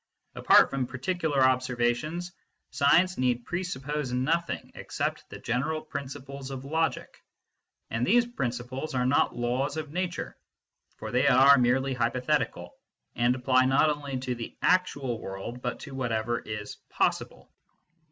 [0.33, 2.31] Apart from particular observations,
[2.71, 7.21] science need pre suppose nothing except the general principles of logic,
[7.91, 10.35] and these principles are not laws of nature,
[10.95, 12.73] for they are merely hypothetical,
[13.15, 17.53] and apply not only to the actual world but to whatever is possible.